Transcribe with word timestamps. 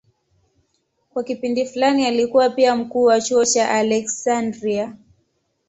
Kwa 1.13 1.23
kipindi 1.23 1.65
fulani 1.65 2.05
alikuwa 2.05 2.49
pia 2.49 2.75
mkuu 2.75 3.03
wa 3.03 3.21
chuo 3.21 3.45
cha 3.45 3.71
Aleksandria. 3.71 4.95